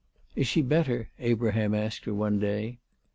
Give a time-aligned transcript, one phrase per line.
[0.35, 2.79] "Is she better?" Abraham asked her one day.